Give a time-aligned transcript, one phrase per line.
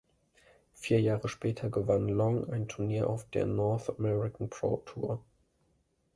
[0.73, 5.23] Vier Jahre später gewann Long ein Turnier auf der "North American Pro Tour".